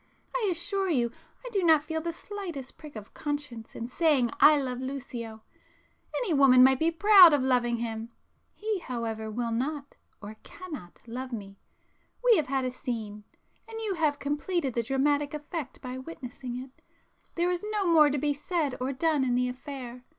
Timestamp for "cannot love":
10.41-11.31